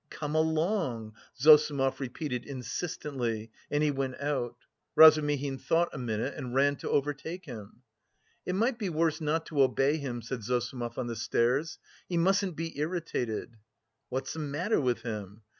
"Come 0.09 0.33
along," 0.33 1.13
Zossimov 1.39 1.99
repeated 1.99 2.43
insistently, 2.43 3.51
and 3.69 3.83
he 3.83 3.91
went 3.91 4.19
out. 4.19 4.55
Razumihin 4.95 5.59
thought 5.59 5.89
a 5.93 5.99
minute 5.99 6.33
and 6.35 6.55
ran 6.55 6.75
to 6.77 6.89
overtake 6.89 7.45
him. 7.45 7.83
"It 8.43 8.53
might 8.55 8.79
be 8.79 8.89
worse 8.89 9.21
not 9.21 9.45
to 9.45 9.61
obey 9.61 9.97
him," 9.97 10.23
said 10.23 10.41
Zossimov 10.41 10.97
on 10.97 11.05
the 11.05 11.15
stairs. 11.15 11.77
"He 12.09 12.17
mustn't 12.17 12.55
be 12.55 12.79
irritated." 12.79 13.57
"What's 14.09 14.33
the 14.33 14.39
matter 14.39 14.81
with 14.81 15.03
him?" 15.03 15.43